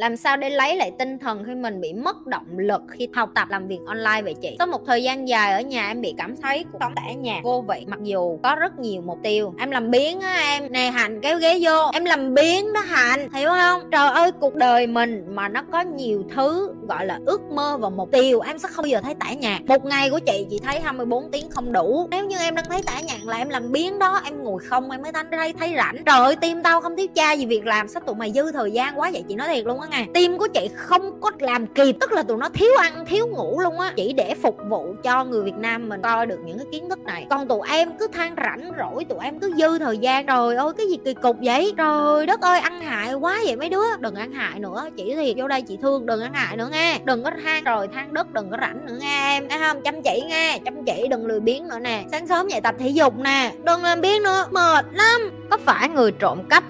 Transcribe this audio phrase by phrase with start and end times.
[0.00, 3.30] làm sao để lấy lại tinh thần khi mình bị mất động lực khi học
[3.34, 4.56] tập làm việc online vậy chị?
[4.58, 7.40] Sau một thời gian dài ở nhà em bị cảm thấy cuộc sống tại nhà
[7.44, 9.54] vô vị mặc dù có rất nhiều mục tiêu.
[9.58, 11.90] Em làm biến á em nè hành kéo ghế vô.
[11.92, 13.90] Em làm biến đó hành hiểu không?
[13.90, 17.88] Trời ơi cuộc đời mình mà nó có nhiều thứ gọi là ước mơ và
[17.88, 20.60] mục tiêu em sẽ không bao giờ thấy tải nhạc một ngày của chị chị
[20.64, 22.08] thấy 24 tiếng không đủ.
[22.10, 24.90] Nếu như em đang thấy tải nhạc là em làm biến đó em ngồi không
[24.90, 25.96] em mới thấy thấy, thấy rảnh.
[26.06, 28.70] Trời ơi tim tao không thiếu cha gì việc làm sao tụi mày dư thời
[28.70, 29.24] gian quá vậy?
[29.28, 30.06] Chị nói thiệt luôn á nghe.
[30.14, 33.60] Tim của chị không có làm kịp tức là tụi nó thiếu ăn, thiếu ngủ
[33.60, 33.92] luôn á.
[33.96, 36.98] Chỉ để phục vụ cho người việt nam mình coi được những cái kiến thức
[36.98, 37.26] này.
[37.30, 40.26] Còn tụi em cứ than rảnh rỗi, tụi em cứ dư thời gian.
[40.26, 41.74] Rồi ôi cái gì kỳ cục vậy?
[41.76, 43.96] Trời đất ơi, ăn hại quá vậy mấy đứa.
[44.00, 44.88] Đừng ăn hại nữa.
[44.96, 46.98] Chị thì vô đây chị thương, đừng ăn hại nữa nghe.
[47.04, 49.48] Đừng có than rồi than đất, đừng có rảnh nữa nghe em.
[49.48, 52.04] Thấy không, chăm chỉ nghe, chăm chỉ, đừng lười biếng nữa nè.
[52.10, 53.52] Sáng sớm dậy tập thể dục nè.
[53.64, 55.30] Đừng làm biếng nữa, mệt lắm.
[55.50, 56.64] Có phải người trộm cắp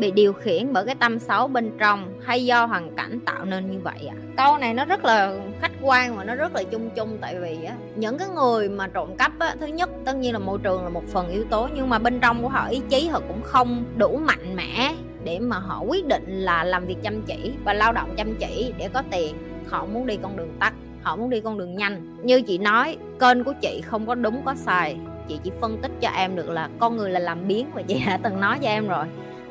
[0.00, 3.70] bị điều khiển bởi cái tâm xấu bên trong hay do hoàn cảnh tạo nên
[3.70, 4.14] như vậy ạ?
[4.16, 4.30] À?
[4.44, 7.64] câu này nó rất là khách quan và nó rất là chung chung, tại vì
[7.64, 10.84] á, những cái người mà trộm cắp á, thứ nhất, tất nhiên là môi trường
[10.84, 13.42] là một phần yếu tố, nhưng mà bên trong của họ ý chí họ cũng
[13.42, 17.72] không đủ mạnh mẽ để mà họ quyết định là làm việc chăm chỉ và
[17.72, 19.36] lao động chăm chỉ để có tiền.
[19.68, 22.16] Họ muốn đi con đường tắt, họ muốn đi con đường nhanh.
[22.22, 24.96] Như chị nói, kênh của chị không có đúng, có sai.
[25.28, 28.02] Chị chỉ phân tích cho em được là con người là làm biến và chị
[28.06, 29.06] đã từng nói cho em rồi.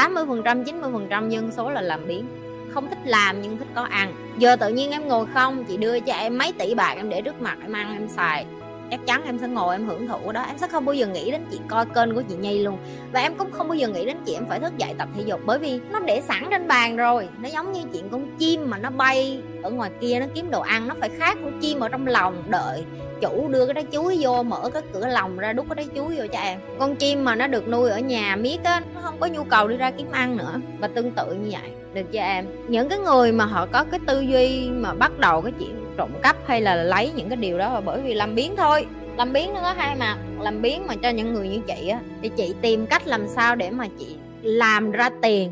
[0.00, 2.24] 80% 90% dân số là làm biến
[2.70, 4.14] không thích làm nhưng thích có ăn.
[4.38, 7.22] Giờ tự nhiên em ngồi không, chị đưa cho em mấy tỷ bạc, em để
[7.22, 8.46] trước mặt, em ăn, em xài
[8.90, 10.42] chắc chắn em sẽ ngồi em hưởng thụ đó.
[10.42, 12.78] Em sẽ không bao giờ nghĩ đến chị coi kênh của chị nhi luôn.
[13.12, 15.22] Và em cũng không bao giờ nghĩ đến chị em phải thức dậy tập thể
[15.26, 17.28] dục bởi vì nó để sẵn trên bàn rồi.
[17.42, 20.60] Nó giống như chuyện con chim mà nó bay ở ngoài kia, nó kiếm đồ
[20.60, 20.88] ăn.
[20.88, 22.84] Nó phải khác con chim ở trong lòng đợi
[23.20, 26.16] chủ đưa cái trái chuối vô, mở cái cửa lòng ra, đút cái trái chuối
[26.16, 26.60] vô cho em.
[26.78, 29.68] Con chim mà nó được nuôi ở nhà miết á, nó không có nhu cầu
[29.68, 30.60] đi ra kiếm ăn nữa.
[30.78, 32.46] Và tương tự như vậy, được cho em?
[32.68, 36.10] Những cái người mà họ có cái tư duy mà bắt đầu cái chuyện trộm
[36.22, 38.86] cắp hay là lấy những cái điều đó là bởi vì làm biến thôi.
[39.16, 40.18] Làm biến nó có hai mặt.
[40.40, 43.56] Làm biến mà cho những người như chị á, thì chị tìm cách làm sao
[43.56, 45.50] để mà chị làm ra tiền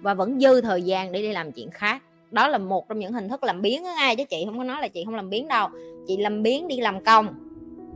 [0.00, 2.02] và vẫn dư thời gian để đi làm chuyện khác.
[2.30, 4.64] Đó là một trong những hình thức làm biến á, ai chứ chị không có
[4.64, 5.68] nói là chị không làm biến đâu.
[6.06, 7.28] Chị làm biến đi làm công.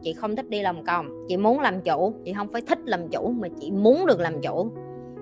[0.02, 1.26] Chị không thích đi làm công.
[1.28, 2.14] Chị muốn làm chủ.
[2.24, 4.70] Chị không phải thích làm chủ mà chị muốn được làm chủ.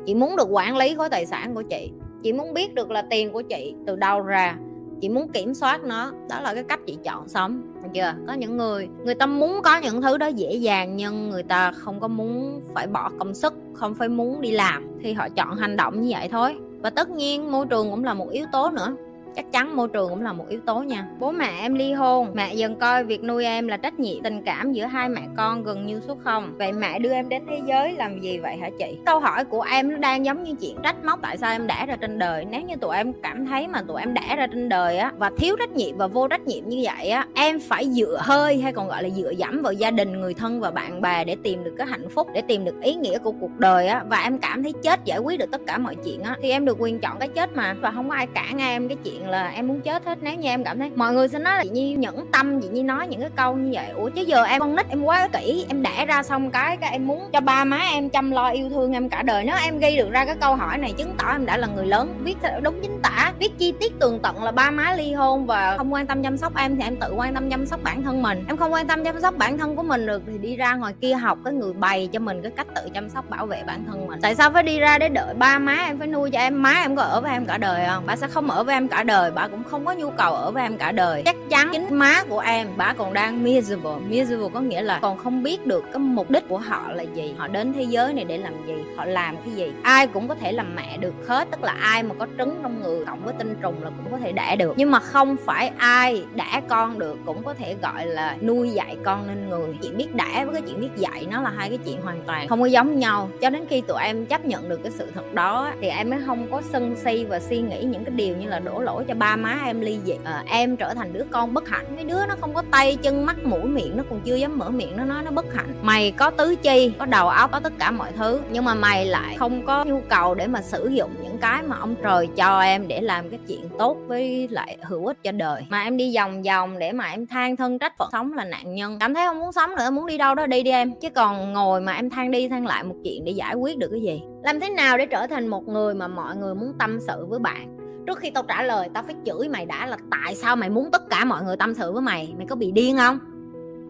[0.07, 1.91] Chị muốn được quản lý khối tài sản của chị.
[2.23, 4.57] Chị muốn biết được là tiền của chị từ đâu ra
[5.01, 6.13] chị muốn kiểm soát nó.
[6.31, 8.15] Đó là cái cách chị chọn sống, được chưa?
[8.27, 11.73] Có những người người ta muốn có những thứ đó dễ dàng, nhưng người ta
[11.73, 15.57] không có muốn phải bỏ công sức, không phải muốn đi làm, thì họ chọn
[15.57, 16.57] hành động như vậy thôi.
[16.83, 18.97] Và tất nhiên môi trường cũng là một yếu tố nữa
[19.37, 21.07] chắc chắn môi trường cũng là một yếu tố nha.
[21.19, 24.43] Bố mẹ em ly hôn, mẹ dần coi việc nuôi em là trách nhiệm tình
[24.43, 26.55] cảm giữa hai mẹ con gần như số không.
[26.59, 28.99] Vậy mẹ đưa em đến thế giới làm gì vậy hả chị?
[29.07, 31.85] Câu hỏi của em nó đang giống như chuyện trách móc tại sao em đẻ
[31.89, 32.45] ra trên đời.
[32.45, 35.31] Nếu như tụi em cảm thấy mà tụi em đẻ ra trên đời á, và
[35.39, 38.73] thiếu trách nhiệm và vô trách nhiệm như vậy á, em phải dựa hơi hay
[38.73, 41.65] còn gọi là dựa dẫm vào gia đình, người thân và bạn bè để tìm
[41.65, 44.05] được cái hạnh phúc, để tìm được ý nghĩa của cuộc đời á.
[44.09, 46.37] Và em cảm thấy chết giải quyết được tất cả mọi chuyện á.
[46.43, 48.97] Thì em được quyền chọn cái chết mà, và không có ai cản em cái
[49.05, 51.57] chuyện là em muốn chết hết nếu như em cảm thấy mọi người sẽ nói
[51.57, 53.87] là chị nhi nhẫn tâm, chị nhi nói những cái câu như vậy.
[53.95, 56.91] Ủa chứ giờ em con nít em quá kỹ, em đẻ ra xong cái cái
[56.93, 59.45] em muốn cho ba má em chăm lo yêu thương em cả đời.
[59.45, 61.87] Nếu em ghi được ra cái câu hỏi này chứng tỏ em đã là người
[61.87, 65.47] lớn, viết đúng chính tả, viết chi tiết tường tận là ba má ly hôn
[65.47, 68.03] và không quan tâm chăm sóc em thì em tự quan tâm chăm sóc bản
[68.03, 68.45] thân mình.
[68.49, 70.95] Em không quan tâm chăm sóc bản thân của mình được thì đi ra ngoài
[71.01, 73.85] kia học, cái người bày cho mình cái cách tự chăm sóc bảo vệ bản
[73.87, 74.21] thân mình.
[74.23, 76.63] Tại sao phải đi ra để đợi ba má em phải nuôi cho em?
[76.63, 78.03] Má em có ở với em cả đời không?
[78.07, 80.51] Bà sẽ không ở với em cả đời bà cũng không có nhu cầu ở
[80.51, 81.23] với em cả đời.
[81.25, 84.07] Chắc chắn chính má của em, bà còn đang miserable.
[84.09, 87.35] Miserable có nghĩa là còn không biết được cái mục đích của họ là gì.
[87.39, 88.75] Họ đến thế giới này để làm gì?
[88.97, 89.73] Họ làm cái gì?
[89.83, 92.83] Ai cũng có thể làm mẹ được hết, tức là ai mà có trứng trong
[92.83, 94.75] người, cộng với tinh trùng là cũng có thể đẻ được.
[94.77, 98.97] Nhưng mà không phải ai đẻ con được cũng có thể gọi là nuôi dạy
[99.05, 99.75] con nên người.
[99.83, 102.49] Chuyện biết đẻ với cái chuyện biết dạy nó là hai cái chuyện hoàn toàn
[102.49, 103.29] không có giống nhau.
[103.41, 106.19] Cho đến khi tụi em chấp nhận được cái sự thật đó thì em mới
[106.27, 109.15] không có sân si và suy nghĩ những cái điều như là đổ lỗi cho
[109.15, 110.15] ba má em ly dị.
[110.25, 111.87] À, em trở thành đứa con bất hạnh.
[111.95, 114.71] Mấy đứa nó không có tay chân mắt mũi miệng nó còn chưa dám mở
[114.71, 115.75] miệng nó nói nó bất hạnh.
[115.83, 119.07] Mày có tứ chi có đầu óc có tất cả mọi thứ nhưng mà mày
[119.07, 122.61] lại không có nhu cầu để mà sử dụng những cái mà ông trời cho
[122.61, 125.63] em để làm cái chuyện tốt với lại hữu ích cho đời.
[125.69, 128.75] Mà em đi vòng vòng để mà em than thân trách phận sống là nạn
[128.75, 128.99] nhân.
[129.01, 130.93] Cảm thấy không muốn sống nữa muốn đi đâu đó đi đi em.
[131.01, 133.89] Chứ còn ngồi mà em than đi than lại một chuyện để giải quyết được
[133.91, 134.23] cái gì?
[134.43, 137.39] Làm thế nào để trở thành một người mà mọi người muốn tâm sự với
[137.39, 137.80] bạn?
[138.07, 140.91] Trước khi tao trả lời, tao phải chửi mày đã là tại sao mày muốn
[140.91, 142.35] tất cả mọi người tâm sự với mày?
[142.37, 143.19] Mày có bị điên không?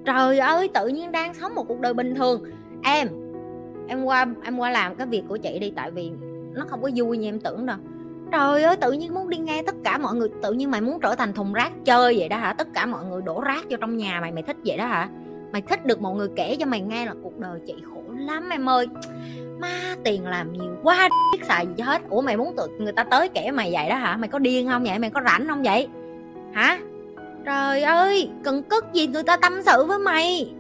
[0.04, 2.42] Trời ơi, tự nhiên đang sống một cuộc đời bình thường.
[2.82, 3.08] Em
[3.88, 6.10] em qua em qua làm cái việc của chị đi, tại vì
[6.52, 7.76] nó không có vui như em tưởng đâu.
[8.32, 11.00] Trời ơi, tự nhiên muốn đi nghe tất cả mọi người, tự nhiên mày muốn
[11.00, 12.52] trở thành thùng rác chơi vậy đó hả?
[12.52, 15.08] Tất cả mọi người đổ rác vô trong nhà mày mày thích vậy đó hả?
[15.52, 18.49] Mày thích được mọi người kể cho mày nghe là cuộc đời chị khổ lắm
[18.50, 18.87] em ơi.
[19.58, 22.02] Má, tiền làm nhiều quá, biết xài gì hết.
[22.08, 24.17] Ủa, mày muốn tự người ta tới kể mày vậy đó hả?
[24.17, 24.99] Mày có điên không vậy?
[24.99, 25.88] Mày có rảnh không vậy?
[26.52, 26.78] Hả?
[27.44, 30.55] Trời ơi, cần cất gì người ta tâm sự với mày?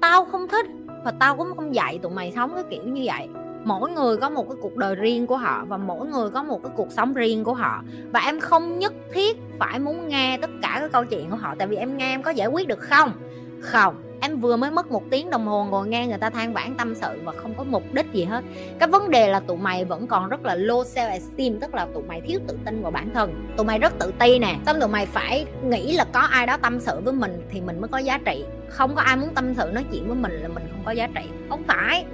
[0.00, 0.66] Tao không thích
[1.04, 3.28] và tao cũng không dạy tụi mày sống cái kiểu như vậy.
[3.64, 6.62] Mỗi người có một cái cuộc đời riêng của họ và mỗi người có một
[6.62, 7.82] cái cuộc sống riêng của họ.
[8.12, 11.54] Và em không nhất thiết phải muốn nghe tất cả cái câu chuyện của họ,
[11.58, 13.12] tại vì em nghe em có giải quyết được không?
[13.60, 16.74] Không em vừa mới mất một tiếng đồng hồ ngồi nghe người ta than vãn
[16.78, 18.44] tâm sự và không có mục đích gì hết.
[18.78, 21.86] Cái vấn đề là tụi mày vẫn còn rất là low self esteem tức là
[21.94, 23.48] tụi mày thiếu tự tin vào bản thân.
[23.56, 24.56] Tụi mày rất tự ti nè.
[24.66, 27.80] Xong tụi mày phải nghĩ là có ai đó tâm sự với mình thì mình
[27.80, 28.44] mới có giá trị.
[28.68, 31.08] Không có ai muốn tâm sự nói chuyện với mình là mình không có giá
[31.14, 31.22] trị.
[31.48, 32.04] Không phải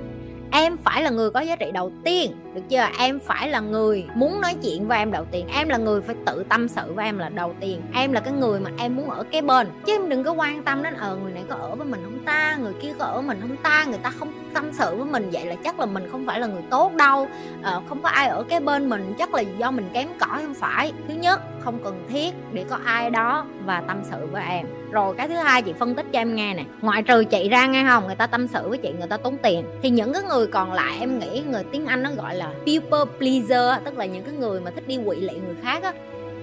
[0.54, 2.86] em phải là người có giá trị đầu tiên được chưa?
[2.98, 5.46] Em phải là người muốn nói chuyện với em đầu tiên.
[5.54, 7.82] Em là người phải tự tâm sự với em là đầu tiên.
[7.94, 9.68] Em là cái người mà em muốn ở cái bên.
[9.86, 12.18] Chứ em đừng có quan tâm đến ờ người này có ở với mình không
[12.24, 15.30] ta người kia có ở mình không ta người ta không tâm sự với mình
[15.32, 17.28] vậy là chắc là mình không phải là người tốt đâu.
[17.62, 20.54] Ờ, không có ai ở cái bên mình chắc là do mình kém cỏi không
[20.54, 20.92] phải.
[21.08, 24.66] Thứ nhất không cần thiết để có ai đó và tâm sự với em.
[24.90, 26.64] Rồi cái thứ hai chị phân tích cho em nghe nè.
[26.80, 28.06] Ngoại trừ chị ra nghe không?
[28.06, 29.64] Người ta tâm sự với chị người ta tốn tiền.
[29.82, 33.12] Thì những cái người còn lại em nghĩ người tiếng anh nó gọi là people
[33.18, 35.92] pleaser tức là những cái người mà thích đi quỵ lệ người khác á.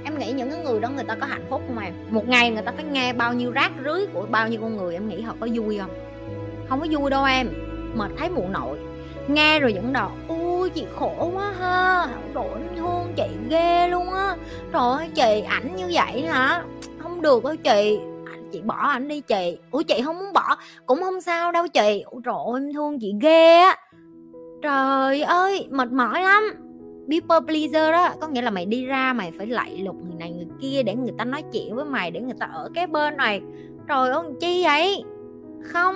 [0.03, 1.93] Em nghĩ những cái người đó người ta có hạnh phúc không em?
[2.09, 4.93] Một ngày người ta phải nghe bao nhiêu rác rưới của bao nhiêu con người
[4.93, 5.91] em nghĩ họ có vui không?
[6.69, 7.49] Không có vui đâu em
[7.95, 8.77] mệt thấy mụ nội
[9.27, 14.35] nghe rồi vẫn đò ui chị khổ quá ha rồi thương chị ghê luôn á.
[14.73, 16.63] Trời ơi chị ảnh như vậy hả?
[16.99, 17.99] Không được đâu chị.
[18.51, 19.57] Chị bỏ ảnh đi chị.
[19.71, 20.55] Ủa chị không muốn bỏ
[20.85, 22.03] cũng không sao đâu chị.
[22.05, 23.77] Ủa trời ơi, em thương chị ghê á
[24.61, 26.43] trời ơi, mệt mỏi lắm.
[27.09, 30.31] People pleaser đó, có nghĩa là mày đi ra mày phải lạy lục người này
[30.31, 33.17] người kia để người ta nói chuyện với mày, để người ta ở cái bên
[33.17, 33.41] này.
[33.87, 35.03] Trời ơi, chi vậy?
[35.63, 35.95] Không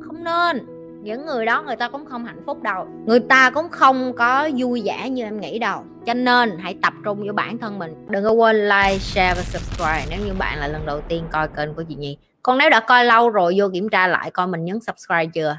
[0.00, 0.66] không nên.
[1.02, 2.86] Những người đó, người ta cũng không hạnh phúc đâu.
[3.06, 5.84] Người ta cũng không có vui vẻ như em nghĩ đâu.
[6.06, 7.94] Cho nên, hãy tập trung vào bản thân mình.
[8.08, 11.48] Đừng có quên like, share và subscribe nếu như bạn là lần đầu tiên coi
[11.48, 12.16] kênh của chị nhi.
[12.42, 15.58] Còn nếu đã coi lâu rồi, vô kiểm tra lại coi mình nhấn subscribe chưa?